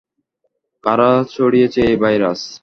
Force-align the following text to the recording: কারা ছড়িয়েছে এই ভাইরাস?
কারা 0.83 1.11
ছড়িয়েছে 1.33 1.79
এই 1.89 1.95
ভাইরাস? 2.01 2.41